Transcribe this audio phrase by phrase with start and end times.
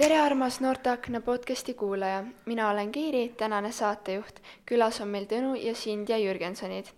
[0.00, 4.38] tere, armas Noorteakna podcasti kuulaja, mina olen Kiiri, tänane saatejuht.
[4.66, 6.88] külas on meil Tõnu ja Sindja Jürgensonid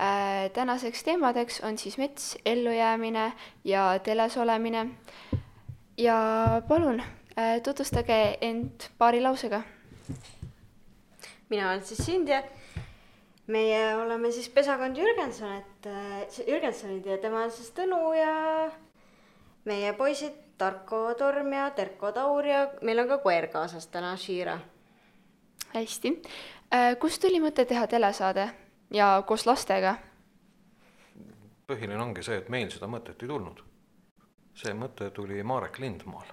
[0.00, 0.48] äh,.
[0.52, 3.32] tänaseks teemadeks on siis mets, ellujäämine
[3.64, 4.86] ja teles olemine.
[5.98, 6.16] ja
[6.68, 9.60] palun äh, tutvustage end paari lausega.
[11.48, 12.42] mina olen siis Sindja.
[13.46, 18.70] meie oleme siis pesakond Jürgenson, et äh, Jürgensonid ja tema on siis Tõnu ja
[19.64, 24.58] meie poisid Tarko Torm ja Terko Taur ja meil on ka koer kaasas täna, Shira.
[25.74, 26.22] hästi
[26.72, 26.96] äh,.
[26.98, 28.48] kust tuli mõte teha telesaade
[28.90, 29.96] ja koos lastega?
[31.66, 33.62] põhiline ongi see, et meil seda mõtet ei tulnud.
[34.54, 36.32] see mõte tuli Marek Lindmaal.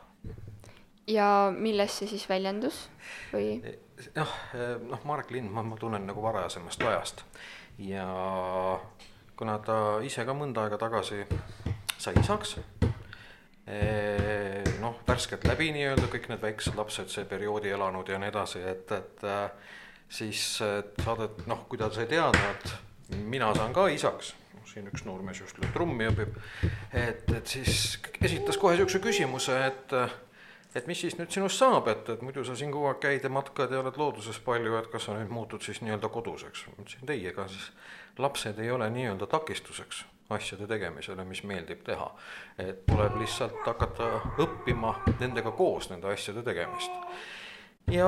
[1.07, 2.87] ja milles see siis väljendus
[3.33, 3.59] või?
[4.15, 4.37] noh,
[4.87, 7.25] noh, Marek Lindmaa ma tunnen nagu varasemast ajast
[7.77, 8.07] ja
[9.35, 11.25] kuna ta ise ka mõnda aega tagasi
[11.97, 12.57] sai isaks
[14.83, 18.91] noh, värskelt läbi nii-öelda kõik need väiksed lapsed, see perioodi elanud ja nii edasi, et,
[18.91, 19.45] et äh,
[20.11, 24.33] siis saadet, noh, kui ta sai teada, et mina saan ka isaks,
[24.67, 26.35] siin üks noormees just trummi õpib,
[26.91, 29.97] et, et siis esitas kohe niisuguse küsimuse, et
[30.73, 33.29] et mis siis nüüd sinust saab, et, et muidu sa siin kogu aeg käid ja
[33.29, 36.65] matkad ja oled looduses palju, et kas sa nüüd muutud siis nii-öelda koduseks.
[36.71, 37.69] ma ütlesin, ei, ega siis
[38.17, 42.09] lapsed ei ole nii-öelda takistuseks asjade tegemisele, mis meeldib teha.
[42.57, 44.09] et tuleb lihtsalt hakata
[44.41, 46.91] õppima nendega koos nende asjade tegemist.
[47.91, 48.07] ja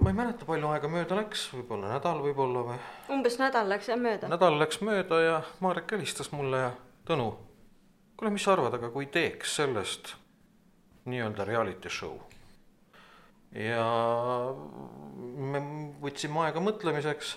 [0.00, 2.78] ma ei mäleta, palju aega mööda läks, võib-olla nädal võib-olla või?
[3.16, 4.30] umbes nädal läks jah mööda.
[4.32, 6.70] nädal läks mööda ja Marek helistas mulle ja
[7.10, 7.30] Tõnu,
[8.20, 10.12] kuule, mis sa arvad, aga kui teeks sellest
[11.10, 12.18] nii-öelda reality show?
[13.50, 13.82] ja
[15.50, 15.62] me
[16.00, 17.34] võtsime aega mõtlemiseks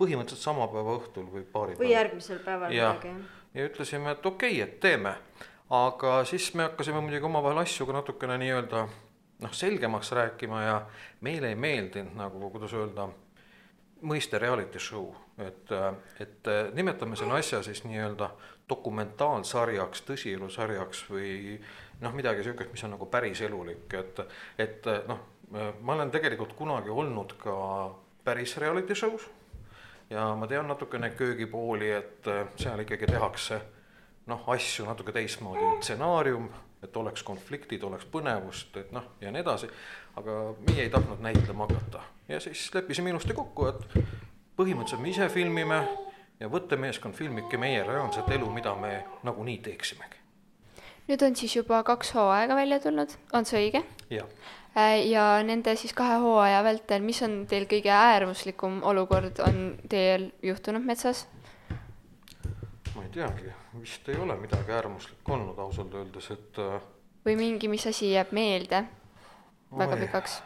[0.00, 4.52] põhimõtteliselt sama päeva õhtul või paari või järgmisel päeval midagi, jah ja ütlesime, et okei
[4.52, 5.14] okay,, et teeme.
[5.70, 8.86] aga siis me hakkasime muidugi omavahel asju ka natukene nii-öelda
[9.42, 10.74] noh, selgemaks rääkima ja
[11.20, 13.08] meile ei meeldinud nagu, kuidas öelda,
[14.04, 15.08] mõiste reality show,
[15.40, 15.72] et,
[16.20, 18.30] et nimetame selle asja siis nii-öelda
[18.68, 21.30] dokumentaalsarjaks, tõsielusarjaks või
[22.02, 24.20] noh, midagi niisugust, mis on nagu päriselulik, et,
[24.60, 27.56] et noh, ma olen tegelikult kunagi olnud ka
[28.24, 29.28] päris reality show's
[30.10, 33.60] ja ma tean natukene köögipooli, et äh, seal ikkagi tehakse
[34.26, 36.48] noh, asju natuke teistmoodi, stsenaarium,
[36.82, 39.70] et oleks konfliktid, oleks põnevust, et noh, ja nii edasi.
[40.16, 40.32] aga
[40.68, 43.96] meie ei tahtnud näitlema hakata ja siis leppisime ilusti kokku, et
[44.56, 45.80] põhimõtteliselt me ise filmime
[46.40, 50.23] ja võttemeeskond filmibki meie reaalset elu, mida me nagunii teeksimegi.
[51.08, 53.84] Nüüd on siis juba kaks hooaega välja tulnud, on see õige?
[54.10, 54.28] jah
[54.76, 60.32] Äh, ja nende siis kahe hooaja vältel, mis on teil kõige äärmuslikum olukord, on teil
[60.42, 61.28] juhtunud metsas?
[62.94, 66.82] ma ei teagi, vist ei ole midagi äärmuslikku olnud ausalt öeldes, et äh,
[67.26, 68.82] või mingi, mis asi jääb meelde
[69.78, 70.40] väga pikaks?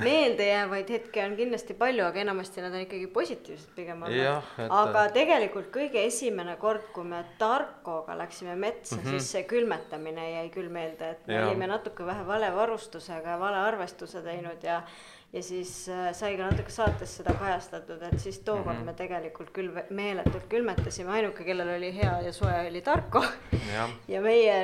[0.00, 4.52] Meeldejäävaid hetki on kindlasti palju, aga enamasti nad on ikkagi positiivsed pigem olnud.
[4.68, 9.10] aga äh, tegelikult kõige esimene kord, kui me Tarkoga läksime metsa mm, -hmm.
[9.10, 11.46] siis see külmetamine jäi küll meelde, et me ja.
[11.46, 14.82] olime natuke vähe vale varustusega, vale arvestuse teinud ja
[15.32, 18.90] ja siis äh, sai ka natuke saates seda kajastatud, et siis tookord mm -hmm.
[18.90, 23.24] me tegelikult küll meeletult külmetasime, ainuke, kellel oli hea ja soe, oli Tarko.
[24.08, 24.56] ja, meie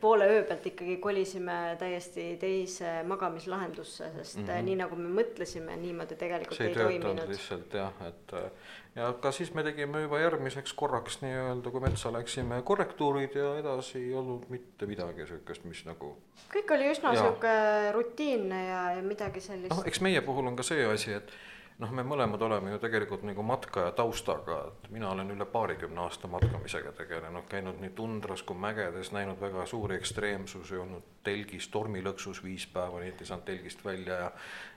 [0.00, 4.62] poole öö pealt ikkagi kolisime täiesti teise magamislahendusse, sest mm -hmm.
[4.62, 7.28] nii nagu me mõtlesime, niimoodi tegelikult see ei, ei toiminud.
[7.28, 8.50] lihtsalt jah, et äh,
[8.94, 13.98] ja ka siis me tegime juba järgmiseks korraks nii-öelda, kui metsa läksime, korrektuurid ja edasi
[13.98, 16.14] ei olnud mitte midagi sihukest, mis nagu.
[16.52, 17.56] kõik oli üsna sihuke
[17.96, 19.74] rutiinne ja, ja midagi sellist.
[19.74, 21.34] noh, eks meie puhul on ka see asi, et
[21.82, 26.30] noh, me mõlemad oleme ju tegelikult nagu matkaja taustaga, et mina olen üle paarikümne aasta
[26.30, 32.68] matkamisega tegelenud, käinud nii tundras kui mägedes, näinud väga suuri ekstreemsusi, olnud telgis tormilõksus viis
[32.70, 34.32] päeva, nii et ei saanud telgist välja ja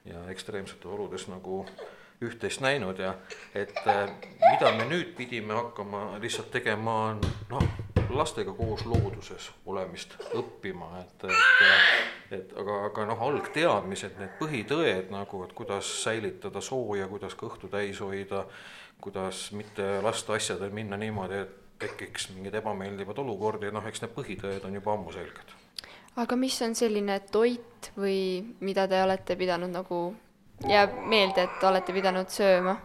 [0.07, 1.65] ja ekstreemsetes oludes nagu
[2.21, 3.13] üht-teist näinud ja
[3.55, 4.09] et äh,
[4.41, 7.67] mida me nüüd pidime hakkama lihtsalt tegema, on noh,
[8.09, 15.43] lastega koos looduses olemist õppima, et, et et aga, aga noh, algteadmised, need põhitõed nagu,
[15.45, 18.43] et kuidas säilitada sooja, kuidas kõhtu täis hoida,
[19.01, 24.65] kuidas mitte lasta asjadel minna niimoodi, et tekiks mingeid ebameeldivad olukordi, noh, eks need põhitõed
[24.65, 25.55] on juba ammu selged.
[26.17, 29.99] aga mis on selline toit või mida te olete pidanud nagu
[30.65, 32.77] jääb meelde, et olete pidanud sööma?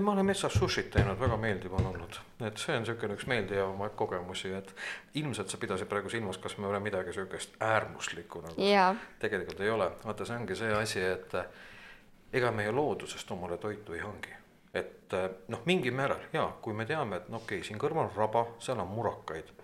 [0.00, 3.92] ma olen metsas sushit teinud, väga meeldiv on olnud, et see on niisugune üks meeldivamaid
[3.98, 4.72] kogemusi, et
[5.20, 8.96] ilmselt sa pidasid praegu silmas, kas me oleme midagi niisugust äärmuslikku nagu yeah.
[9.22, 11.36] tegelikult ei ole, vaata, see ongi see asi, et
[12.34, 14.34] ega me ju loodusest omale toitu ei hangi.
[14.74, 15.14] et
[15.48, 18.42] noh, mingil määral jaa, kui me teame, et no okei okay,, siin kõrval on raba,
[18.58, 19.54] seal on murakaid,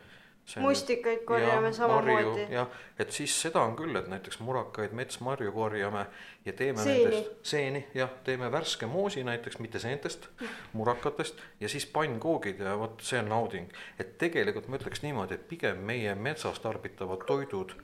[0.57, 2.47] mustikaid korjame ja, samamoodi.
[2.51, 2.69] jah,
[2.99, 6.07] et siis seda on küll, et näiteks murakaid, metsmarju korjame
[6.45, 7.05] ja teeme seeni.
[7.05, 10.29] nendest seeni, jah, teeme värske moosi näiteks, mitte seentest,
[10.73, 13.71] murakatest ja siis pannkoogid ja vot see on nauding.
[13.99, 17.75] et tegelikult ma ütleks niimoodi, et pigem meie metsas tarbitavad toidud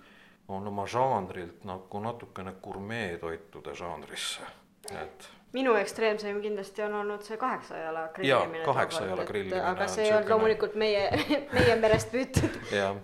[0.49, 4.45] on oma žanrilt nagu natukene gurmeetoitude žanrisse,
[4.91, 8.65] et minu ekstreemsem kindlasti on olnud see kaheksa jala grillimine.
[8.65, 9.63] kaheksa jala grillimine.
[9.71, 11.07] aga see ei olnud loomulikult meie,
[11.57, 12.59] meie merest püütud.
[12.73, 12.97] jah.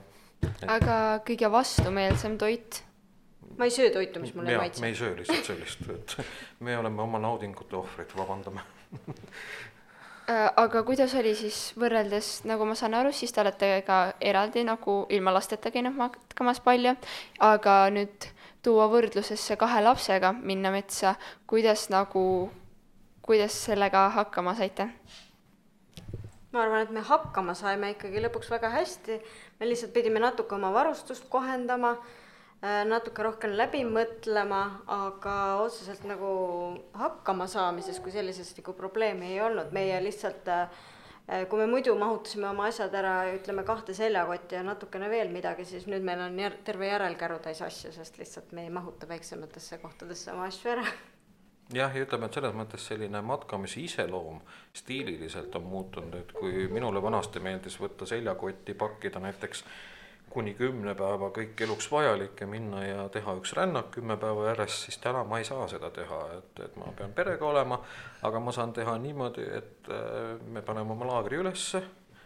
[0.66, 0.98] aga
[1.28, 2.82] kõige vastumeelsem toit?
[3.58, 4.80] ma ei söö toitu, mis mulle ei maitse.
[4.84, 6.18] me ei söö lihtsalt sellist, et
[6.60, 8.66] me oleme oma naudingute ohvrid, vabandame
[10.24, 14.62] Äh, aga kuidas oli siis võrreldes, nagu ma saan aru, siis te olete ka eraldi
[14.64, 16.94] nagu ilma lasteta käinud matkamas palju,
[17.44, 18.24] aga nüüd
[18.64, 21.14] tuua võrdlusesse kahe lapsega minna metsa,
[21.46, 22.50] kuidas nagu,
[23.22, 24.88] kuidas sellega hakkama saite?
[26.54, 29.16] ma arvan, et me hakkama saime ikkagi lõpuks väga hästi,
[29.58, 31.96] me lihtsalt pidime natuke oma varustust kohendama
[32.64, 36.28] Äh, natuke rohkem läbi mõtlema, aga otseselt nagu
[36.96, 40.78] hakkama saamises kui sellises nagu probleemi ei olnud, meie lihtsalt äh,
[41.24, 45.86] kui me muidu mahutasime oma asjad ära, ütleme kahte seljakotti ja natukene veel midagi, siis
[45.88, 50.50] nüüd meil on jär, terve järelkärutäis asju, sest lihtsalt me ei mahuta väiksematesse kohtadesse oma
[50.50, 50.84] asju ära.
[51.72, 54.42] jah, ja ütleme, et selles mõttes selline matkamise iseloom
[54.76, 59.64] stiililiselt on muutunud, et kui minule vanasti meeldis võtta seljakotti, pakkida näiteks
[60.34, 64.88] kuni kümne päeva kõik eluks vajalik ja minna ja teha üks rännak kümme päeva järjest,
[64.88, 67.78] siis täna ma ei saa seda teha, et, et ma pean perega olema,
[68.26, 71.84] aga ma saan teha niimoodi, et äh, me paneme oma laagri ülesse,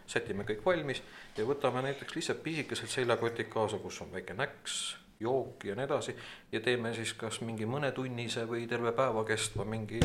[0.09, 1.03] sätime kõik valmis
[1.37, 4.79] ja võtame näiteks lihtsalt pisikesed seljakotid kaasa, kus on väike näks,
[5.21, 6.17] jook ja nii edasi
[6.51, 10.01] ja teeme siis kas mingi mõnetunnise või terve päeva kestva mingi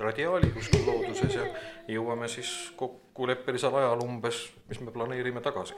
[0.00, 1.44] radiaali kuskil looduses ja
[1.90, 5.76] jõuame siis kokkuleppelisel ajal umbes, mis me planeerime tagasi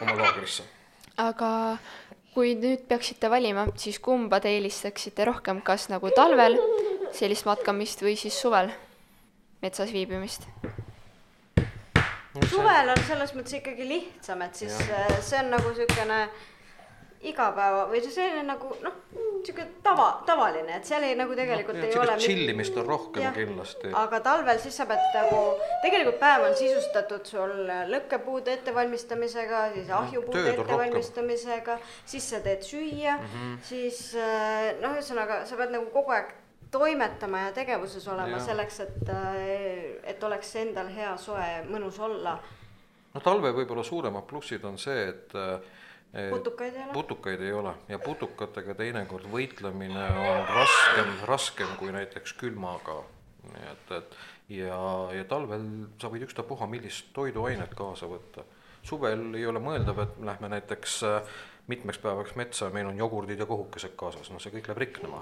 [0.00, 0.79] oma laagrisse
[1.16, 1.78] aga
[2.34, 6.58] kui nüüd peaksite valima, siis kumba te eelistaksite rohkem, kas nagu talvel
[7.16, 8.70] sellist matkamist või siis suvel
[9.62, 10.46] metsas viibimist?
[12.50, 15.02] suvel on selles mõttes ikkagi lihtsam, et siis ja.
[15.08, 16.20] Äh, see on nagu niisugune
[17.20, 18.94] igapäeva või selline nagu noh,
[19.44, 22.16] sihuke tava, tavaline, et seal ei nagu tegelikult no, ei ole.
[22.20, 23.90] tšillimist on rohkem ja, kindlasti.
[23.96, 25.40] aga talvel siis sa pead nagu,
[25.84, 27.52] tegelikult päev on sisustatud sul
[27.92, 31.76] lõkkepuude ettevalmistamisega, siis ahjupuude ettevalmistamisega,
[32.08, 33.58] siis sa teed süüa mm, -hmm.
[33.68, 36.32] siis äh, noh, ühesõnaga sa pead nagu kogu aeg
[36.70, 38.44] toimetama ja tegevuses olema ja.
[38.44, 42.38] selleks, et, äh, et oleks endal hea, soe, mõnus olla.
[43.14, 45.60] no talve võib-olla suuremad plussid on see, et äh,
[46.30, 46.92] putukaid ei ole?
[46.92, 53.02] putukaid ei ole ja putukatega teinekord võitlemine on raskem, raskem kui näiteks külmaga.
[53.50, 54.16] nii et, et
[54.60, 54.80] ja,
[55.14, 55.68] ja talvel
[56.00, 58.44] sa võid ükstapuha millist toiduainet kaasa võtta.
[58.82, 61.38] suvel ei ole mõeldav, et lähme näiteks äh,
[61.70, 65.20] mitmeks päevaks metsa, meil on jogurdid ja kohukesed kaasas, noh, see kõik läheb riknema,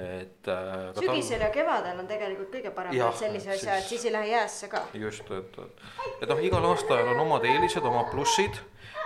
[0.00, 0.92] et äh,.
[0.96, 1.46] sügisel tal...
[1.46, 4.86] ja kevadel on tegelikult kõige parem teha sellise asja, et siis ei lähe jäässe ka.
[4.96, 5.82] just, et, et,
[6.22, 8.62] et noh, igal aastaajal on omad eelised, omad plussid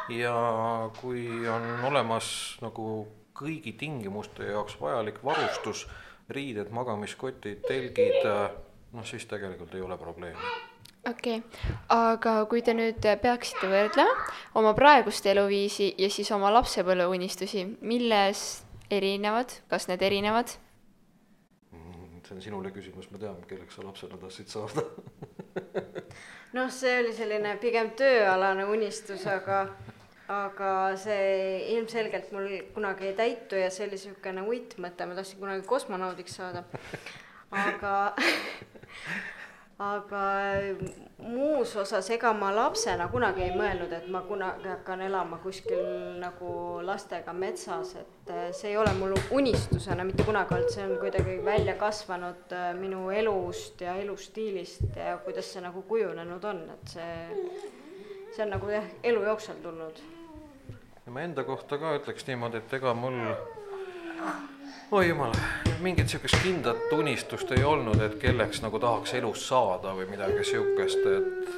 [0.08, 0.36] ja
[1.00, 2.28] kui on olemas
[2.62, 3.06] nagu
[3.36, 5.86] kõigi tingimuste jaoks vajalik varustus,
[6.30, 8.24] riided, magamiskotid, telgid,
[8.92, 10.54] noh siis tegelikult ei ole probleemi
[11.10, 14.14] okei okay., aga kui te nüüd peaksite võrdlema
[14.58, 18.44] oma praegust eluviisi ja siis oma lapsepõlveunistusi, milles
[18.90, 20.56] erinevad, kas need erinevad?
[21.75, 24.86] Mm, see on sinule küsimus, ma tean, kelleks sa lapsena tahtsid saada
[26.56, 29.66] noh, see oli selline pigem tööalane unistus, aga
[30.28, 35.62] aga see ilmselgelt mul kunagi ei täitu ja see oli niisugune uitmõte, ma tahtsin kunagi
[35.71, 36.64] kosmonaudiks saada.
[37.50, 37.92] aga
[39.78, 40.23] aga
[41.18, 46.80] muus osas, ega ma lapsena kunagi ei mõelnud, et ma kunagi hakkan elama kuskil nagu
[46.83, 51.38] lastega metsas, et äh, see ei ole mul unistusena mitte kunagi olnud, see on kuidagi
[51.45, 57.73] välja kasvanud äh, minu elust ja elustiilist ja kuidas see nagu kujunenud on, et see,
[58.35, 60.15] see on nagu jah, elu jooksul tulnud
[61.06, 63.20] ja ma enda kohta ka ütleks niimoodi, et ega mul,
[64.96, 65.34] oi jumal,
[65.84, 71.06] mingit sihukest kindlat unistust ei olnud, et kelleks nagu tahaks elus saada või midagi sihukest,
[71.16, 71.52] et,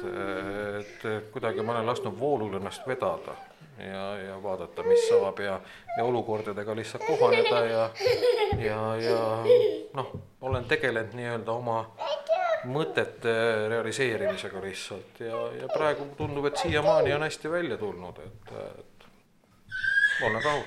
[0.81, 3.33] et kuidagi ma olen lasknud voolul ennast vedada
[3.81, 5.57] ja, ja vaadata, mis saab ja,
[5.97, 7.89] ja olukordadega lihtsalt kohaneda ja,
[8.61, 9.19] ja, ja
[9.97, 10.13] noh,
[10.45, 11.81] olen tegelenud nii-öelda oma
[12.69, 13.33] mõtete
[13.71, 18.98] realiseerimisega lihtsalt ja, ja praegu tundub, et siiamaani on hästi välja tulnud, et, et
[20.21, 20.63] olen rahul.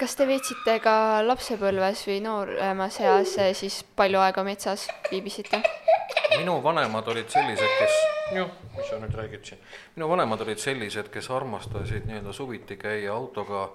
[0.00, 0.94] kas te veetsite ka
[1.26, 5.62] lapsepõlves või nooremas eas siis palju aega metsas viibisite?
[6.38, 7.96] minu vanemad olid sellised, kes
[8.34, 9.60] jah, mis sa nüüd räägid siin.
[9.96, 13.68] minu vanemad olid sellised, kes armastasid nii-öelda suviti käia autoga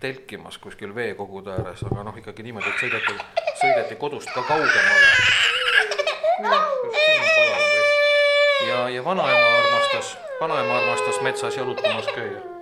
[0.00, 3.16] telkimas kuskil veekogude ääres, aga noh, ikkagi niimoodi, et sõideti,
[3.60, 5.08] sõideti kodust ka kaugemale.
[8.68, 12.57] ja, ja vanaema armastas, vanaema armastas metsas jalutamas käia.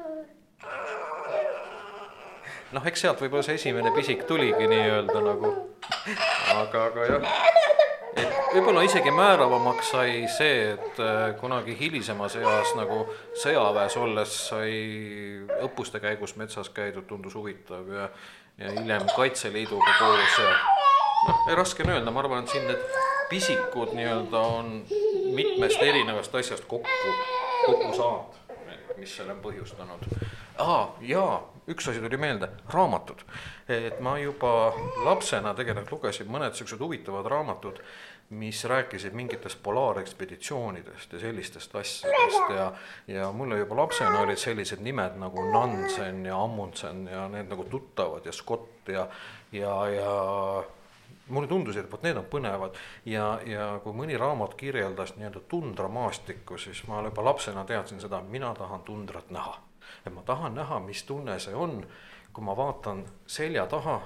[2.73, 5.53] Noh, eks sealt võib-olla see esimene pisik tuligi nii-öelda nagu,
[6.57, 7.31] aga, aga jah
[8.17, 13.03] et võib-olla isegi määravamaks sai see, et äh, kunagi hilisemas eas nagu
[13.43, 14.73] sõjaväes olles sai
[15.67, 18.09] õppuste käigus metsas käidud, tundus huvitav ja,
[18.63, 20.55] ja hiljem Kaitseliiduga koos ja
[21.29, 22.89] noh, raske on öelda, ma arvan, et siin need
[23.31, 24.73] pisikud nii-öelda on
[25.37, 27.15] mitmest erinevast asjast kokku,
[27.67, 28.41] kokku saanud,
[28.97, 30.09] mis selle on põhjustanud.
[30.59, 33.23] Aa, jaa, üks asi tuli meelde, raamatud.
[33.69, 34.73] et ma juba
[35.05, 37.81] lapsena tegelikult lugesin mõned siuksed huvitavad raamatud,
[38.31, 42.73] mis rääkisid mingitest polaarekspeditsioonidest ja sellistest asjadest ja,
[43.07, 48.27] ja mulle juba lapsena olid sellised nimed nagu Nansen ja Amundsen ja need nagu tuttavad
[48.27, 49.07] ja Scott ja,
[49.53, 50.11] ja, ja
[51.29, 56.59] mulle tundus, et vot need on põnevad ja, ja kui mõni raamat kirjeldas nii-öelda tundramaastikku,
[56.59, 59.57] siis ma juba lapsena teadsin seda, mina tahan tundrat näha
[60.07, 61.81] et ma tahan näha, mis tunne see on,
[62.33, 64.01] kui ma vaatan selja taha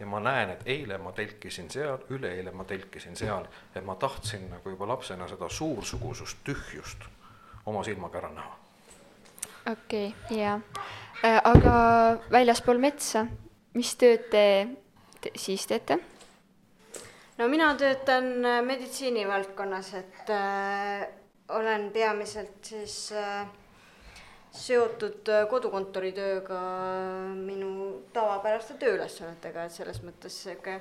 [0.00, 4.48] ja ma näen, et eile ma telkisin seal, üleeile ma telkisin seal, et ma tahtsin
[4.50, 7.08] nagu juba lapsena seda suursugusust tühjust
[7.66, 8.56] oma silmaga ära näha.
[9.72, 10.60] okei okay,, jaa
[11.24, 11.40] äh,.
[11.44, 11.74] aga
[12.30, 13.26] väljaspool metsa,
[13.74, 14.44] mis tööd te,
[15.20, 15.98] te siis teete?
[17.38, 21.08] No mina töötan äh, meditsiinivaldkonnas, et äh,
[21.48, 23.46] olen peamiselt siis äh,
[24.52, 26.60] seotud äh, kodukontori tööga
[27.36, 30.78] minu tavapäraste tööülesannetega, et selles mõttes sihuke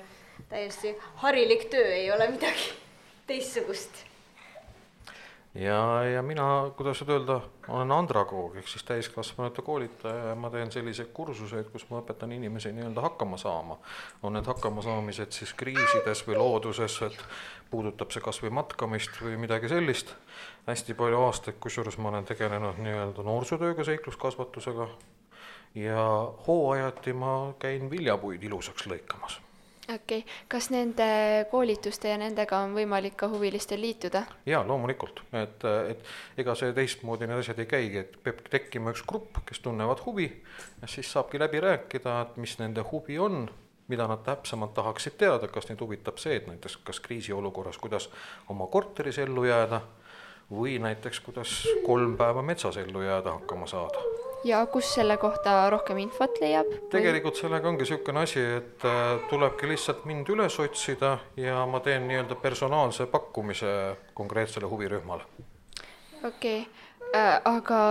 [0.49, 2.71] täiesti harilik töö ei ole midagi
[3.29, 4.05] teistsugust.
[5.57, 7.39] Ja, ja mina, kuidas nüüd öelda,
[7.73, 12.71] olen andragoog ehk siis täiskasvanute koolitaja ja ma teen selliseid kursuseid, kus ma õpetan inimesi
[12.75, 13.79] nii-öelda hakkama saama.
[14.23, 17.17] on need hakkamasaamised siis kriisides või looduses, et
[17.71, 20.13] puudutab see kas või matkamist või midagi sellist
[20.67, 24.89] hästi palju aastaid, kusjuures ma olen tegelenud nii-öelda noorsootööga, seikluskasvatusega
[25.75, 26.05] ja
[26.47, 29.41] hooajati ma käin viljapuid ilusaks lõikamas.
[29.93, 31.07] Okei okay., kas nende
[31.51, 34.23] koolituste ja nendega on võimalik ka huvilistel liituda?
[34.45, 39.05] jaa, loomulikult, et, et ega see teistmoodi need asjad ei käigi, et peab tekkima üks
[39.07, 40.29] grupp, kes tunnevad huvi
[40.85, 43.47] siis saabki läbi rääkida, et mis nende huvi on
[43.87, 48.09] mida nad täpsemalt tahaksid teada, kas neid huvitab see, et näiteks kas kriisiolukorras, kuidas
[48.51, 49.81] oma korteris ellu jääda
[50.51, 54.26] või näiteks, kuidas kolm päeva metsas ellu jääda hakkama saada.
[54.43, 56.69] Ja kus selle kohta rohkem infot leiab?
[56.91, 62.07] tegelikult sellega ongi niisugune asi, et äh, tulebki lihtsalt mind üles otsida ja ma teen
[62.07, 63.73] nii-öelda personaalse pakkumise
[64.13, 65.23] konkreetsele huvirühmale.
[66.23, 66.65] okei okay.
[67.15, 67.81] äh,, aga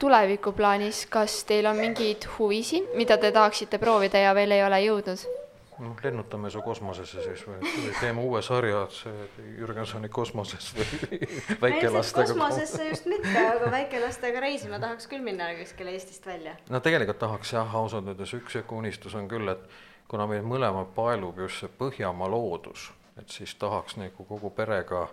[0.00, 5.39] tulevikuplaanis, kas teil on mingeid huvisid, mida te tahaksite proovida ja veel ei ole jõudnud?
[5.80, 7.70] Noh, lennutame su kosmosesse siis või,
[8.00, 11.20] teeme uue sarja, see Jürgensoni kosmoses või
[11.64, 12.26] väikelastega.
[12.32, 16.56] kosmosesse just mitte, aga väikelastega reisima tahaks küll minna kuskile Eestist välja.
[16.70, 19.64] no tegelikult tahaks jah, ausalt öeldes üks sihuke unistus on küll, et
[20.10, 25.06] kuna meid mõlemad paelub just see Põhjamaa loodus, et siis tahaks nagu kogu perega,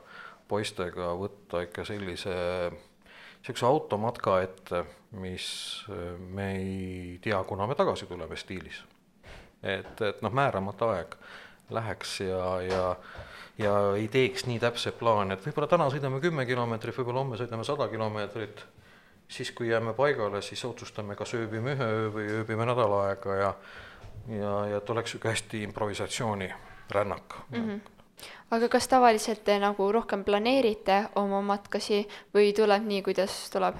[0.48, 2.36] poistega võtta ikka sellise
[3.38, 4.84] niisuguse automatka ette,
[5.22, 5.48] mis
[6.34, 8.84] me ei tea, kuna me tagasi tuleme stiilis
[9.64, 11.18] et, et noh, määramata aeg
[11.74, 12.84] läheks ja, ja,
[13.58, 17.66] ja ei teeks nii täpset plaani, et võib-olla täna sõidame kümme kilomeetrit, võib-olla homme sõidame
[17.68, 18.64] sada kilomeetrit,
[19.28, 23.52] siis kui jääme paigale, siis otsustame, kas ööbime ühe öö või ööbime nädal aega ja
[24.28, 27.64] ja, ja et oleks niisugune hästi improvisatsioonirännak mm.
[27.68, 27.86] -hmm
[28.52, 33.76] aga kas tavaliselt te nagu rohkem planeerite oma matkasi või tuleb nii, kuidas tuleb?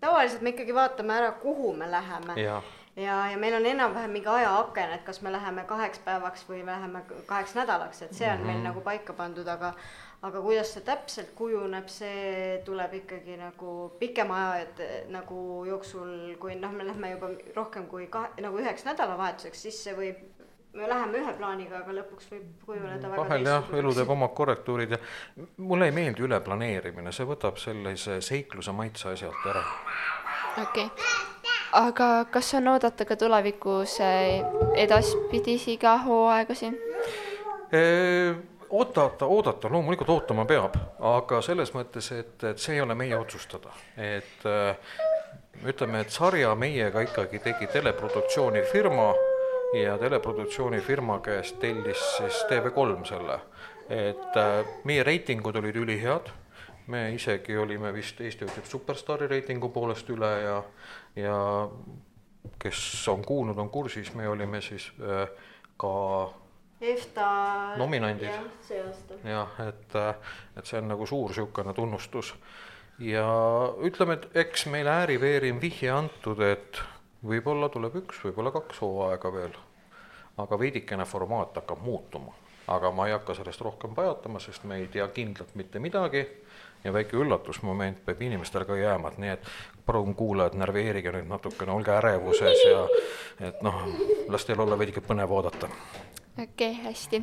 [0.00, 2.62] tavaliselt me ikkagi vaatame ära, kuhu me läheme ja,
[2.96, 7.02] ja meil on enam-vähem mingi ajaaken, et kas me läheme kaheks päevaks või me läheme
[7.26, 8.46] kaheks nädalaks, et see on mm -hmm.
[8.46, 8.66] meil mhm.
[8.66, 9.74] nagu paika pandud, aga
[10.22, 16.54] aga kuidas see täpselt kujuneb, see tuleb ikkagi nagu pikema aja et, nagu jooksul, kui
[16.54, 20.16] noh, me lähme juba rohkem kui kahe, nagu üheks nädalavahetuseks, siis see võib
[20.72, 24.96] me läheme ühe plaaniga, aga lõpuks võib kujuneda väga vahel jah, elu teeb omad korrektuurid
[24.96, 24.98] ja
[25.56, 29.62] mulle ei meeldi üleplaneerimine, see võtab sellise seikluse maitse asjalt ära.
[30.62, 31.33] okei okay
[31.74, 34.44] aga kas on oodata ka tulevikus eh,
[34.86, 36.72] edaspidisi ka hooaegasi?
[38.74, 43.72] oodata, oodata, loomulikult ootama peab, aga selles mõttes, et, et see ei ole meie otsustada,
[43.98, 44.94] et äh,
[45.66, 49.08] ütleme, et sarja meiega ikkagi tegi teleproduktsioonifirma
[49.78, 53.38] ja teleproduktsioonifirma käest tellis siis TV3 selle,
[53.88, 56.30] et äh, meie reitingud olid ülihead
[56.86, 60.56] me isegi olime vist Eesti ütleb superstaari reitingu poolest üle ja,
[61.16, 61.36] ja
[62.60, 65.28] kes on kuulnud, on kursis, me olime siis äh,
[65.80, 65.92] ka
[66.80, 67.28] EFTA
[67.76, 68.28] nominandid.
[69.24, 69.96] jah, et,
[70.56, 72.34] et see on nagu suur niisugune tunnustus.
[72.98, 73.26] ja
[73.82, 76.82] ütleme, et eks meile ääri-veeri on vihje antud, et
[77.24, 79.56] võib-olla tuleb üks, võib-olla kaks hooaega veel.
[80.36, 82.34] aga veidikene formaat hakkab muutuma.
[82.68, 86.26] aga ma ei hakka sellest rohkem pajatama, sest me ei tea kindlalt mitte midagi
[86.84, 89.52] ja väike üllatusmoment peab inimestel ka jääma, et nii et
[89.86, 92.84] palun kuulajad, närveerige nüüd natukene, olge ärevuses ja
[93.48, 93.84] et noh,
[94.28, 95.70] las teil olla veidike põnev oodata
[96.42, 97.20] okei okay,, hästi.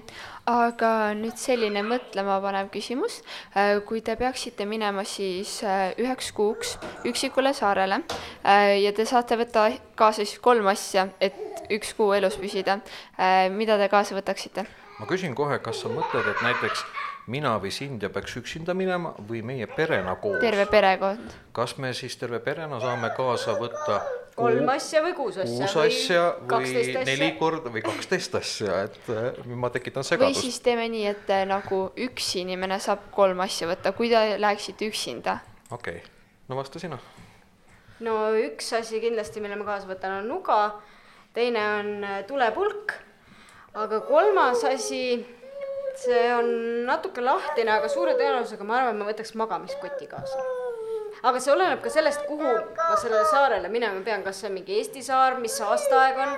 [0.47, 3.19] aga nüüd selline mõtlemapanev küsimus.
[3.85, 8.01] kui te peaksite minema siis äh, üheks kuuks üksikule saarele
[8.45, 11.35] äh, ja te saate võtta kaasa siis kolm asja, et
[11.71, 12.79] üks kuu elus püsida,
[13.19, 14.65] äh, mida te kaasa võtaksite?
[14.99, 16.85] ma küsin kohe, kas sa mõtled, et näiteks
[17.31, 20.39] mina või Sindja peaks üksinda minema või meie perena koos?
[20.43, 21.37] terve perekond.
[21.55, 24.01] kas me siis terve perena saame kaasa võtta
[24.35, 29.11] kolm asja või kuus asja kuus asja või, või neli korda või kaksteist asja, et
[29.11, 30.39] äh, ma tekitan segadust.
[30.39, 34.21] või siis teeme nii, et äh, nagu üks inimene saab kolm asja võtta, kui te
[34.41, 35.39] läheksite üksinda.
[35.69, 36.15] okei okay.,
[36.49, 36.99] no vasta sina.
[38.05, 40.61] no üks asi kindlasti, mille ma kaasa võtan, on nuga,
[41.35, 42.95] teine on äh, tulepulk,
[43.75, 45.03] aga kolmas asi
[45.99, 46.49] see on
[46.87, 50.43] natuke lahtine, aga suure tõenäosusega ma arvan, et ma võtaks magamiskoti kaasa.
[51.27, 54.77] aga see oleneb ka sellest, kuhu ma sellele saarele minema pean, kas see on mingi
[54.79, 56.35] Eesti saar, mis aastaaeg on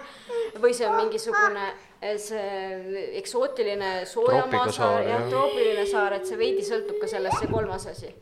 [0.64, 1.66] või see on mingisugune
[2.02, 7.52] eh, see eksootiline soojamaa saar, jah, troopiline saar, et see veidi sõltub ka sellest, see
[7.52, 8.14] kolmas asi.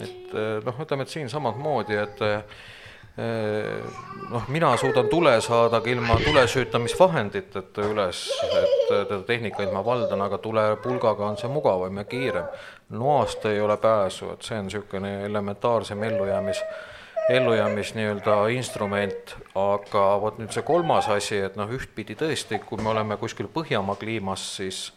[0.00, 2.60] et eh, noh, ütleme, et siin samamoodi, et eh,
[4.30, 8.22] noh, mina suudan tule saada ka ilma tulesüütamisvahenditeta üles,
[8.56, 12.46] et teda tehnikaid ma valdan, aga tulepulgaga on see mugavam ja kiirem.
[12.90, 16.62] noast ei ole pääsu, et see on niisugune elementaarsem ellujäämis,
[17.30, 22.90] ellujäämis nii-öelda instrument, aga vot nüüd see kolmas asi, et noh, ühtpidi tõesti, kui me
[22.90, 24.88] oleme kuskil Põhjamaa kliimas, siis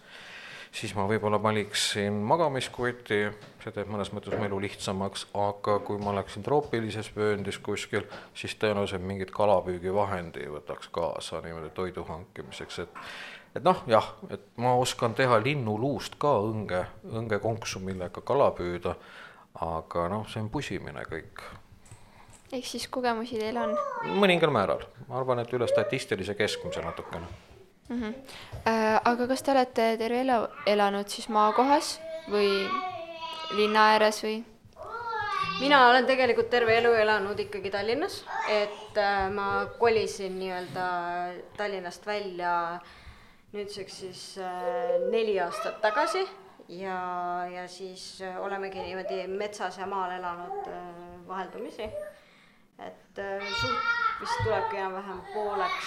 [0.74, 3.20] siis ma võib-olla valiksin magamiskoti,
[3.64, 8.08] see teeb mõnes mõttes mu elu lihtsamaks, aga kui ma oleksin troopilises vööndis kuskil,
[8.38, 13.02] siis tõenäoliselt mingit kalapüügivahendi võtaks kaasa niimoodi toidu hankimiseks, et
[13.54, 18.96] et noh, jah, et ma oskan teha linnuluust ka õnge, õngekonksu, millega kala püüda,
[19.62, 21.46] aga noh, see on pusimine kõik.
[22.54, 23.78] ehk siis kogemusi teil on?
[24.18, 27.53] mõningal määral, ma arvan, et üle statistilise keskmise natukene
[27.94, 28.02] mm.
[28.02, 28.14] -hmm.
[28.68, 32.00] Äh, aga kas te olete terve elu elanud siis maakohas
[32.32, 32.50] või
[33.52, 34.44] linna ääres või?
[35.60, 40.86] mina olen tegelikult terve elu elanud ikkagi Tallinnas, et äh, ma kolisin nii-öelda
[41.58, 42.80] Tallinnast välja
[43.54, 46.28] nüüdseks siis äh, neli aastat tagasi
[46.68, 51.90] ja, ja siis äh, olemegi niimoodi metsas ja maal elanud äh, vaheldumisi.
[52.80, 55.86] et äh, suht vist tulebki enam-vähem pooleks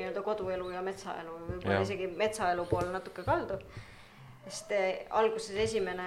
[0.00, 3.60] nii-öelda koduelu ja metsaelu, võib-olla isegi metsaelu poole natuke kaldu.
[4.50, 6.06] sest eh, alguses esimene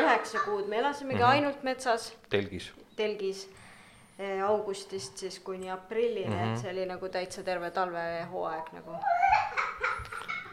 [0.00, 1.30] üheksa kuud me elasimegi mm -hmm.
[1.30, 2.14] ainult metsas.
[2.30, 2.72] telgis.
[2.96, 3.48] telgis
[4.18, 6.42] eh, augustist siis kuni aprillini mm, -hmm.
[6.42, 6.56] et mhm.
[6.62, 8.90] see oli nagu täitsa terve talvehooaeg nagu.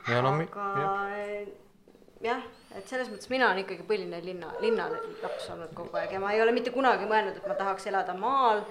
[0.07, 1.47] No, aga eh,
[2.21, 2.43] jah,
[2.75, 6.41] et selles mõttes mina olen ikkagi põhiline linna, linnalaps olnud kogu aeg ja ma ei
[6.43, 8.63] ole mitte kunagi mõelnud, et ma tahaks elada maal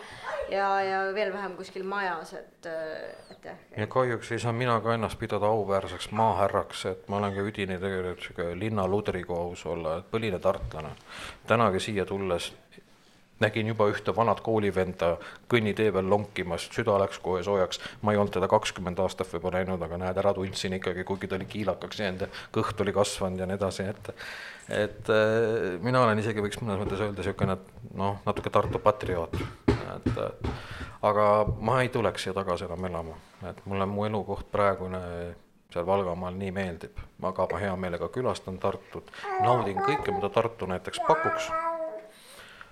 [0.52, 2.68] ja, ja veel vähem kuskil majas, et,
[3.32, 3.64] et jah.
[3.76, 7.80] ja kahjuks ei saa mina ka ennast pidada auväärseks maahärraks, et ma olen ka üdini
[7.80, 10.92] tegelikult sihuke linnaludri, kui aus olla, põline tartlane.
[11.48, 12.52] tänagi siia tulles
[13.40, 15.16] nägin juba ühte vanat koolivenda
[15.52, 17.80] kõnnitee peal lonkimas, süda läks kohe soojaks.
[18.02, 21.36] ma ei olnud teda kakskümmend aastat võib-olla näinud, aga näed, ära tundsin ikkagi, kuigi ta
[21.36, 24.12] oli kiilakaks jäänud ja kõht oli kasvanud ja nii edasi, et
[24.68, 27.58] et äh, mina olen isegi, võiks mõnes mõttes öelda, niisugune
[27.94, 29.36] noh, natuke Tartu patrioot,
[29.68, 30.22] et
[31.06, 31.26] aga
[31.60, 33.18] ma ei tuleks siia tagasi enam elama,
[33.50, 35.02] et mulle mu elukoht praegune
[35.72, 39.12] seal Valgamaal nii meeldib, aga ma hea meelega külastan Tartut,
[39.44, 41.50] naudin kõike, mida Tartu näiteks pakuks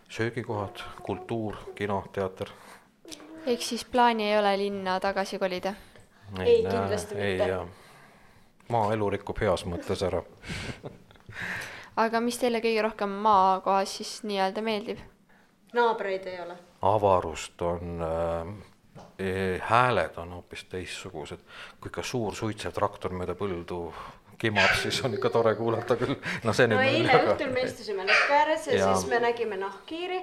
[0.09, 2.51] söögikohad, kultuur, kino, teater.
[3.47, 5.75] ehk siis plaani ei ole linna tagasi kolida?
[6.38, 7.59] ei, ei, kindlasti mitte.
[8.69, 10.23] maaelu rikub heas mõttes ära
[12.05, 15.03] aga mis teile kõige rohkem maakohas siis nii-öelda meeldib?
[15.75, 16.57] naabreid ei ole.
[16.83, 18.55] avarust on äh,
[19.69, 21.38] hääled on hoopis teistsugused,
[21.81, 23.87] kui ikka suur suitsev traktor mööda põldu
[24.44, 26.16] kimab, siis on ikka tore kuulata küll.
[26.44, 27.35] no see no eile väga...
[27.35, 30.20] õhtul me istusime lõkke ääres ja, ja siis me nägime nahkhiiri.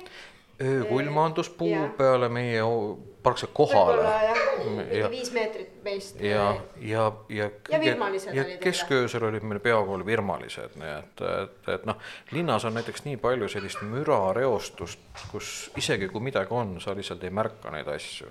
[0.62, 1.88] öökull maandus puu ja.
[1.98, 2.62] peale meie
[3.24, 4.04] praktiliselt kohale.
[4.92, 6.22] ja viis meetrit meist.
[6.22, 7.50] ja, ja, ja.
[7.70, 8.58] ja virmalised olid.
[8.58, 11.98] kesköösel olid meil peaaegu virmalised, nii et, et, et noh,
[12.32, 17.34] linnas on näiteks nii palju sellist mürareostust, kus isegi kui midagi on, sa lihtsalt ei
[17.34, 18.30] märka neid asju.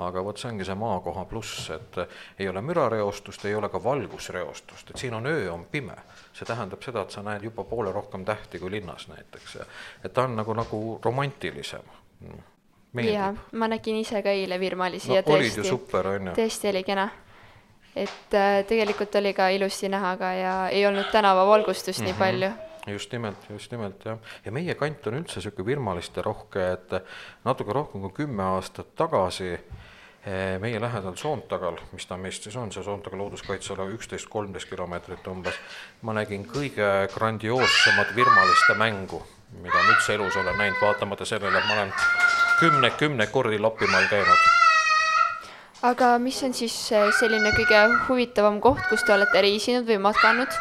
[0.00, 1.98] aga vot see ongi see maakoha pluss, et
[2.38, 5.96] ei ole mürareostust, ei ole ka valgusreostust, et siin on öö on pime.
[6.32, 9.66] see tähendab seda, et sa näed juba poole rohkem tähti kui linnas näiteks ja
[10.04, 11.84] et ta on nagu, nagu romantilisem
[12.94, 15.66] jaa, ma nägin ise ka eile Virmalisi no, ja tõesti,
[16.36, 17.10] tõesti oli kena.
[17.96, 22.04] et äh, tegelikult oli ka ilusti näha ka ja ei olnud tänavavalgustust mm -hmm.
[22.04, 22.18] nii mhm.
[22.18, 22.50] palju
[22.86, 26.94] just nimelt, just nimelt jah, ja meie kant on üldse niisugune virmaliste rohke, et
[27.44, 32.72] natuke rohkem kui kümme aastat tagasi eh, meie lähedal Soontagal, mis ta meist siis on,
[32.72, 35.60] see Soontaga looduskaitseala üksteist, kolmteist kilomeetrit umbes,
[36.02, 39.22] ma nägin kõige grandioossemat virmaliste mängu,
[39.60, 41.94] mida ma üldse elus olen näinud, vaatamata sellele, et ma olen
[42.60, 44.42] kümneid, kümneid kordi Lapimaal käinud.
[45.82, 50.60] aga mis on siis äh, selline kõige huvitavam koht, kus te olete reisinud või matkanud?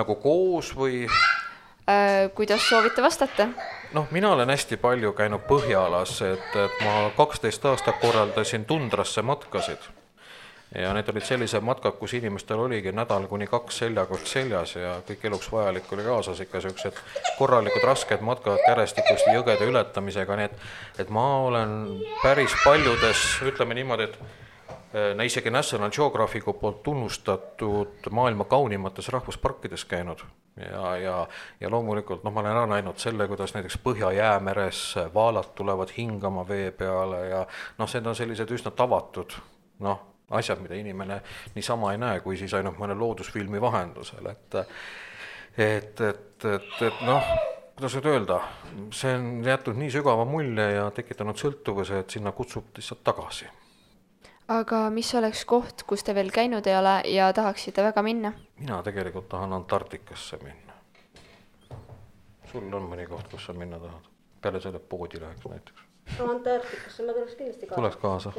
[0.00, 2.30] nagu koos või äh,?
[2.34, 3.48] kuidas soovite vastata?
[3.92, 9.90] noh, mina olen hästi palju käinud Põhjalas, et, et ma kaksteist aastat korraldasin tundrasse matkasid
[10.74, 15.24] ja need olid sellised matkad, kus inimestel oligi nädal kuni kaks seljakott seljas ja kõik
[15.26, 17.00] eluks vajalik oli kaasas, ikka niisugused
[17.38, 20.68] korralikud rasked matkad järjestikuste jõgede ületamisega, nii et,
[21.02, 21.72] et ma olen
[22.22, 24.20] päris paljudes, ütleme niimoodi, et
[24.94, 30.22] eh, no isegi National Geographicu poolt tunnustatud maailma kaunimates rahvusparkides käinud.
[30.60, 31.16] Ja, ja,
[31.60, 34.82] ja loomulikult noh, ma olen ära näinud selle, kuidas näiteks Põhja-Jäämeres
[35.14, 37.44] vaalad tulevad hingama vee peale ja
[37.78, 39.38] noh, need on sellised üsna tavatud
[39.80, 41.20] noh asjad, mida inimene
[41.54, 44.60] niisama ei näe, kui siis ainult mõne loodusfilmi vahendusel, et
[45.58, 47.30] et, et, et, et noh,
[47.74, 48.36] kuidas nüüd öelda,
[48.94, 53.48] see on jätnud nii sügava mulje ja tekitanud sõltuvuse, et sinna kutsub lihtsalt tagasi.
[54.48, 58.32] aga mis oleks koht, kus te veel käinud ei ole ja tahaksite väga minna?
[58.58, 60.78] mina tegelikult tahan Antarktikasse minna.
[62.52, 64.10] sul on mõni koht, kus sa minna tahad?
[64.40, 67.80] peale selle poodi läheks näiteks no Antarktikasse ma tuleks kindlasti kaasa.
[67.80, 68.32] tuleks kaasa,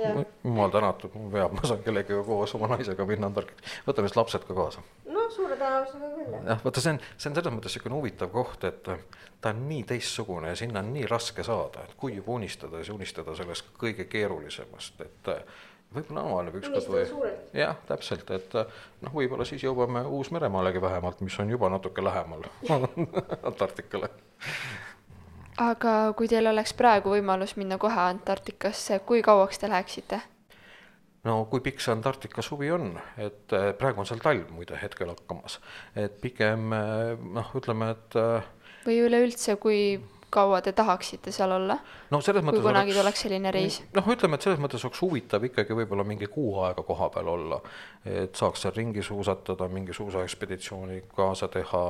[0.43, 4.45] jumal tänatud, mul veab, ma saan kellegagi koos oma naisega minna Antarktikasse, võtame siis lapsed
[4.47, 4.83] ka kaasa.
[5.09, 6.45] no suure tõenäosusega küll jah.
[6.53, 8.81] jah, vaata, see on, see on selles mõttes niisugune huvitav koht, et
[9.41, 12.93] ta on nii teistsugune ja sinna on nii raske saada, et kui juba unistada, siis
[12.95, 15.31] unistada sellest kõige keerulisemast, et
[15.95, 21.51] võib-olla avaneb ükskord või jah, täpselt, et noh, võib-olla siis jõuame Uus-Meremaalegi vähemalt, mis on
[21.51, 22.47] juba natuke lähemal
[23.49, 24.11] Antarktikale
[25.57, 30.21] aga kui teil oleks praegu võimalus minna kohe Antarktikasse, kui kauaks te läheksite?
[31.27, 35.11] no kui pikk see Antarktika suvi on, et eh, praegu on seal talv muide hetkel
[35.13, 35.59] hakkamas,
[35.95, 38.49] et pigem eh, noh, ütleme, et eh,
[38.87, 39.99] või üleüldse, kui
[40.31, 41.77] kaua te tahaksite seal olla?
[42.11, 43.81] no selles mõttes kui kunagi tuleks selline reis?
[43.95, 47.59] noh, ütleme, et selles mõttes oleks huvitav ikkagi võib-olla mingi kuu aega koha peal olla,
[48.07, 51.83] et saaks seal ringi suusatada, mingi suusaekspeditsiooni kaasa teha,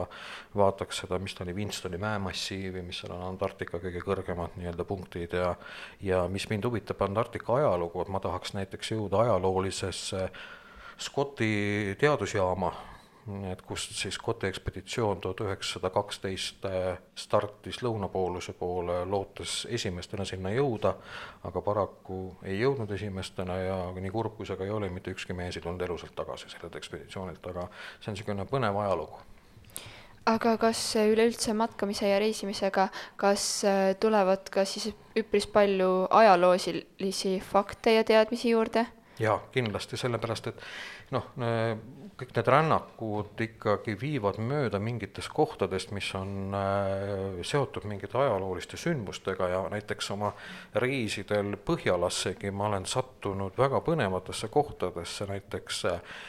[0.57, 5.37] vaataks seda, mis ta oli, Winstoni mäemassiivi, mis seal on Antarktika kõige kõrgemad nii-öelda punktid
[5.37, 5.55] ja
[6.01, 10.29] ja mis mind huvitab Antarktika ajalugu, et ma tahaks näiteks jõuda ajaloolisesse
[11.01, 12.69] Scotti teadusjaama
[13.51, 20.53] et kust siis Kote ekspeditsioon tuhat üheksasada kaksteist äh, startis lõunapooluse poole, lootes esimestena sinna
[20.55, 20.93] jõuda,
[21.47, 25.35] aga paraku ei jõudnud esimestena ja nii kurb, kui see ka ei ole, mitte ükski
[25.37, 27.67] mees ei tulnud elusalt tagasi sellelt ekspeditsioonilt, aga
[27.99, 29.21] see on niisugune põnev ajalugu
[30.29, 37.97] aga kas üleüldse matkamise ja reisimisega, kas äh, tulevad ka siis üpris palju ajaloosilisi fakte
[37.97, 38.85] ja teadmisi juurde?
[39.19, 40.61] Jaa, kindlasti, sellepärast et
[41.11, 41.27] noh,
[42.21, 49.49] kõik need rännakud ikkagi viivad mööda mingitest kohtadest, mis on äh, seotud mingite ajalooliste sündmustega
[49.49, 50.33] ja näiteks oma
[50.83, 56.21] reisidel Põhjalassegi ma olen sattunud väga põnevatesse kohtadesse, näiteks äh,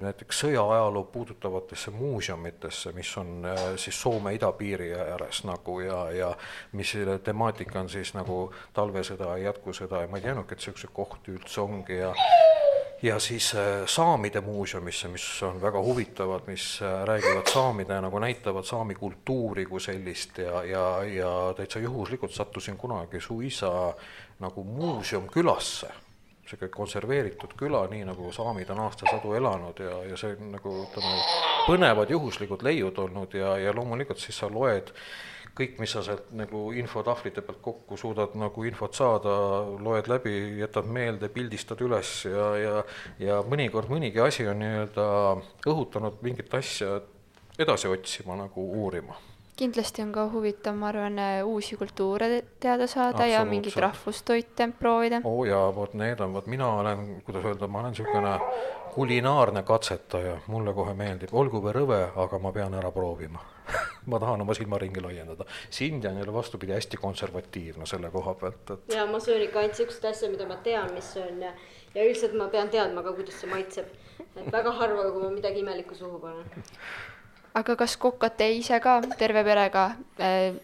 [0.00, 6.28] näiteks sõjaajaloo puudutavatesse muuseumitesse, mis on äh, siis Soome idapiiri ääres nagu ja, ja
[6.72, 6.94] mis
[7.24, 11.60] temaatika on siis nagu talvesõda ja jätkusõda ja ma ei teadnudki, et niisuguseid kohti üldse
[11.64, 12.14] ongi ja
[13.02, 18.64] ja siis äh, saamide muuseumisse, mis on väga huvitavad, mis äh, räägivad saamide nagu näitavad
[18.64, 23.70] saami kultuuri kui sellist ja, ja, ja täitsa juhuslikult sattusin kunagi suisa
[24.38, 25.90] nagu muuseumkülasse,
[26.48, 31.16] niisugune konserveeritud küla, nii nagu saamid on aastasadu elanud ja, ja see on nagu ütleme,
[31.66, 34.92] põnevad juhuslikud leiud olnud ja, ja loomulikult siis sa loed
[35.58, 39.34] kõik, mis sa sealt nagu infotahvlite pealt kokku suudad nagu infot saada,
[39.82, 42.84] loed läbi, jätad meelde, pildistad üles ja, ja
[43.18, 45.08] ja mõnikord mõnigi asi on nii-öelda
[45.66, 47.00] õhutanud mingit asja
[47.58, 49.18] edasi otsima, nagu uurima
[49.58, 52.28] kindlasti on ka huvitav, ma arvan, uusi kultuure
[52.60, 55.20] teada saada ja mingeid rahvustoite proovida.
[55.24, 58.34] oo oh jaa, vot need on, vot mina olen, kuidas öelda, ma olen niisugune
[58.94, 63.42] kulinaarne katsetaja, mulle kohe meeldib, olgu või rõve, aga ma pean ära proovima
[64.10, 65.44] ma tahan oma silmaringi laiendada.
[65.70, 68.94] sind on jälle vastupidi hästi konservatiivne selle koha pealt, et.
[68.94, 71.52] ja ma söön ikka ainult siukseid asju, mida ma tean, mis on ja,
[71.94, 73.86] ja üldiselt ma pean teadma ka, kuidas see maitseb.
[74.36, 76.68] et väga harva, kui ma midagi imelikku suhu panen.
[77.54, 79.84] Aga kas kokate ise ka terve perega
[80.20, 80.54] äh,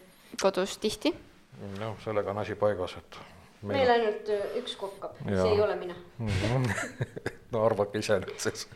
[0.41, 1.15] kodus tihti?
[1.79, 3.19] noh, sellega on asi paigas, et
[3.63, 5.97] meil, meil ainult äh, üks kokkab, see ei ole mina
[7.53, 8.67] no arvake ise nüüd siis.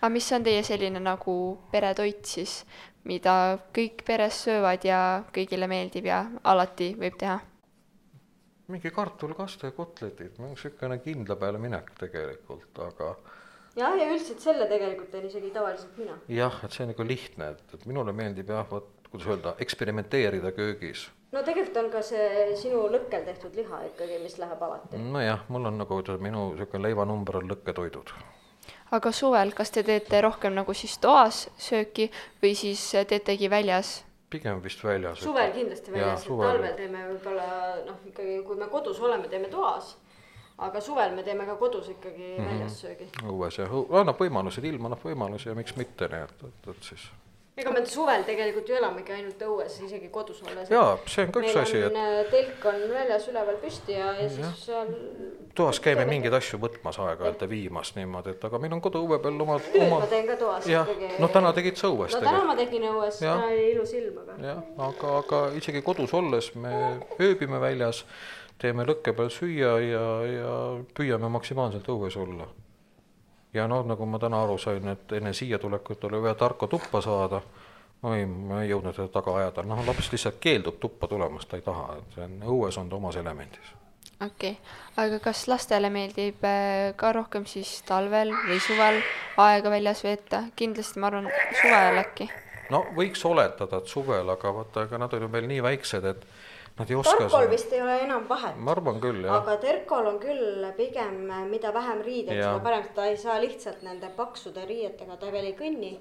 [0.00, 1.36] aga mis on teie selline nagu
[1.72, 2.62] peretoit siis,
[3.06, 5.00] mida kõik peres söövad ja
[5.34, 7.38] kõigile meeldib ja alati võib teha?
[8.72, 13.12] mingi kartulikaste kotletid, niisugune kindla peale minek tegelikult, aga
[13.76, 16.18] jah, ja üldiselt selle tegelikult teen isegi tavaliselt mina.
[16.28, 20.52] jah, et see on nagu lihtne, et, et minule meeldib jah, vot kuidas öelda, eksperimenteerida
[20.56, 21.08] köögis.
[21.32, 25.02] no tegelikult on ka see sinu lõkkel tehtud liha ikkagi, mis läheb alati.
[25.18, 28.16] nojah, mul on nagu minu niisugune leivanumber on lõkketoidud
[28.96, 32.10] aga suvel, kas te teete rohkem nagu siis toas sööki
[32.42, 34.02] või siis teetegi väljas?
[34.30, 35.20] pigem vist väljas.
[35.22, 37.46] suvel kindlasti väljas, et talvel teeme võib-olla
[37.86, 39.94] noh, ikkagi kui me kodus oleme, teeme toas.
[40.58, 42.50] Aga suvel me teeme ka kodus ikkagi mm -hmm.
[42.50, 43.10] väljas söögi.
[43.22, 47.10] õues jah, annab võimalused, ilm annab võimalusi ja miks mitte, nii et, et, et siis
[47.56, 50.68] ega me suvel tegelikult ju elamegi ainult õues, isegi kodus olles.
[50.68, 51.94] jaa, see on ka üks asi, et.
[51.96, 54.90] Äh, telk on väljas üleval püsti ja, ja siis seal.
[55.56, 59.40] toas käime mingeid asju võtmas aeg-ajalt ja viimas niimoodi, et aga meil on koduõue peal
[59.46, 59.64] omad.
[59.72, 60.02] nüüd oma...
[60.04, 61.12] ma teen ka toas ikkagi.
[61.22, 62.12] no täna tegid sa õues.
[62.12, 64.36] no täna ma tegin õues, täna oli ilus ilm, aga.
[64.50, 66.74] jah, aga, aga isegi kodus olles me
[67.16, 68.04] ööbime väljas,
[68.58, 70.52] teeme lõkke peal süüa ja, ja
[70.96, 72.48] püüame maksimaalselt õues olla
[73.56, 77.00] ja noh, nagu ma täna aru sain, et enne siia tulekut oli vaja tarka tuppa
[77.00, 77.40] saada.
[78.02, 81.64] oi, ma ei jõudnud teda taga ajada, noh, laps lihtsalt keeldub tuppa tulemast, ta ei
[81.64, 83.72] taha, et see on õues on ta omas elemendis.
[84.20, 84.56] okei okay.,
[85.04, 89.00] aga kas lastele meeldib äh, ka rohkem siis talvel või suvel
[89.42, 91.30] aega väljas veeta, kindlasti ma arvan
[91.62, 92.28] suvel äkki?
[92.70, 96.28] no võiks oletada, et suvel, aga vaata, ega nad on ju veel nii väiksed, et
[96.76, 98.56] Nad ei oska Tarkol vist ei ole enam vahet.
[98.60, 99.38] ma arvan küll, jah.
[99.40, 104.10] aga Terkol on küll pigem, mida vähem riideid, seda parem, ta ei saa lihtsalt nende
[104.16, 105.94] paksude riietega, ta veel ei kõnni.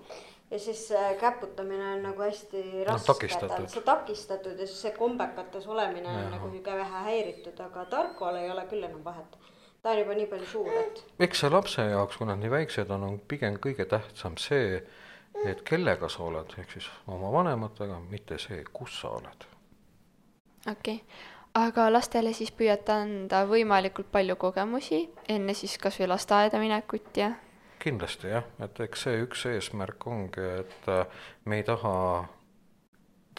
[0.52, 0.84] ja siis
[1.20, 6.12] käputamine on nagu hästi raske no,, ta on see takistatud ja siis see kombekates olemine
[6.12, 6.20] ja.
[6.26, 9.40] on nagu sihuke vähe häiritud, aga Tarkol ei ole küll enam vahet
[9.82, 11.02] ta on juba nii palju suur, et.
[11.24, 14.84] eks see lapse jaoks, kui nad nii väiksed on, on pigem kõige tähtsam see,
[15.48, 19.55] et kellega sa oled, ehk siis oma vanematega, mitte see, kus sa oled
[20.72, 21.00] okei okay.,
[21.56, 27.32] aga lastele siis püüate anda võimalikult palju kogemusi enne siis kas või lasteaeda minekut ja?
[27.86, 31.94] kindlasti jah, et eks see üks eesmärk ongi, et äh, me ei taha,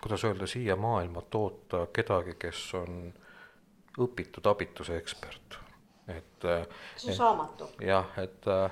[0.03, 3.01] kuidas öelda, siia maailma toota kedagi, kes on
[4.07, 5.59] õpitud abituse ekspert,
[6.07, 6.45] et.
[6.45, 6.63] Äh,
[6.95, 7.71] see on saamatu.
[7.83, 8.71] jah, et, äh,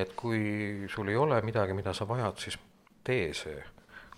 [0.00, 2.56] et kui sul ei ole midagi, mida sa vajad, siis
[3.04, 3.58] tee see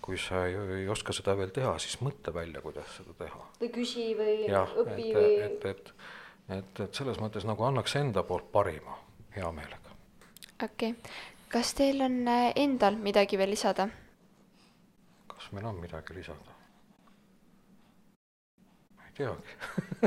[0.05, 3.41] kui sa ei, ei oska seda veel teha, siis mõtle välja, kuidas seda teha.
[3.61, 5.37] või küsi või ja, õpi et, või.
[5.47, 5.93] et, et,
[6.59, 8.99] et, et selles mõttes nagu annaks enda poolt parima,
[9.35, 9.95] hea meelega.
[10.61, 11.15] okei okay.,
[11.49, 13.87] kas teil on äh, endal midagi veel lisada?
[15.31, 16.53] kas meil on midagi lisada?
[19.15, 19.55] teagi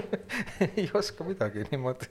[0.76, 2.10] ei oska midagi niimoodi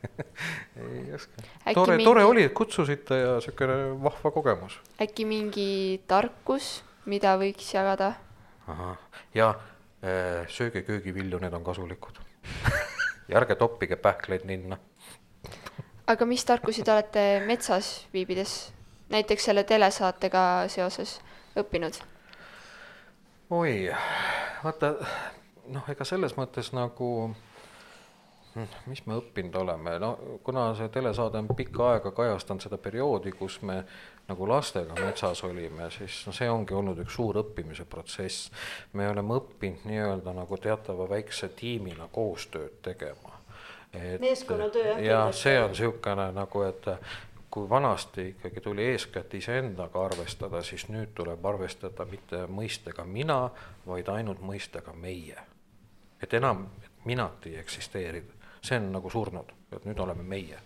[0.76, 1.46] ei oska.
[1.74, 4.80] tore mingi..., tore oli, et kutsusite ja siukene vahva kogemus.
[5.02, 5.70] äkki mingi
[6.10, 8.14] tarkus mida võiks jagada?
[9.34, 12.20] ja äh, sööge köögivilju, need on kasulikud
[13.30, 14.78] ja ärge toppige pähkleid ninna
[16.08, 18.54] aga mis tarkusi te olete metsas viibides,
[19.12, 21.18] näiteks selle telesaatega seoses
[21.60, 22.00] õppinud?
[23.50, 23.90] oi,
[24.64, 24.94] vaata
[25.72, 27.10] noh, ega selles mõttes nagu
[28.54, 33.36] hm, mis me õppinud oleme, no kuna see telesaade on pikka aega kajastanud seda perioodi,
[33.36, 33.82] kus me
[34.28, 38.52] nagu lastega metsas olime, siis no see ongi olnud üks suur õppimise protsess.
[38.94, 43.40] me oleme õppinud nii-öelda nagu teatava väikse tiimina koostööd tegema.
[44.20, 45.00] meeskonnatöö.
[45.00, 46.90] ja see on niisugune nagu, et
[47.52, 53.50] kui vanasti ikkagi tuli eeskätt iseendaga arvestada, siis nüüd tuleb arvestada mitte mõistega mina,
[53.88, 55.38] vaid ainult mõistega meie.
[56.22, 56.68] et enam
[57.06, 58.24] minat ei eksisteeri,
[58.62, 60.60] see on nagu surnud, et nüüd oleme meie.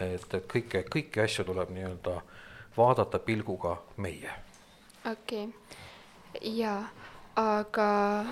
[0.00, 2.40] et, et kõike, kõiki asju tuleb nii-öelda äh,
[2.76, 4.30] vaadata pilguga meie.
[5.12, 5.52] okei okay.,
[6.40, 6.88] jaa,
[7.36, 7.88] aga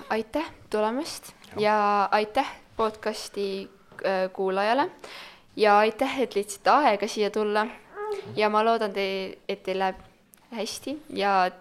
[0.09, 3.69] aitäh tulemast ja, ja aitäh podcasti
[4.05, 4.89] äh, kuulajale
[5.55, 7.67] ja aitäh, et leidsite aega siia tulla.
[8.35, 9.99] ja ma loodan te, et teil läheb
[10.51, 11.51] hästi ja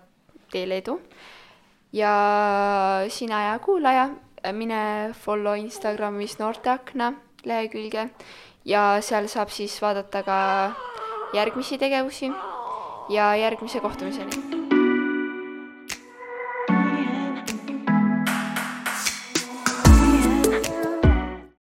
[0.52, 1.00] teile edu.
[1.92, 2.12] ja
[3.08, 4.08] sina, hea kuulaja,
[4.52, 7.12] mine follow Instagramis Noorteakna
[7.44, 8.08] lehekülge
[8.64, 10.38] ja seal saab siis vaadata ka
[11.34, 12.30] järgmisi tegevusi
[13.08, 14.62] ja järgmise kohtumiseni